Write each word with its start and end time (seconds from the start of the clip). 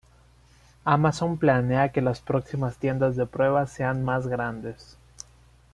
Amazon 0.83 1.37
planea 1.37 1.91
que 1.91 2.01
las 2.01 2.21
próximas 2.21 2.77
tiendas 2.77 3.15
de 3.15 3.27
prueba 3.27 3.67
sean 3.67 4.03
más 4.03 4.25
grandes. 4.25 4.97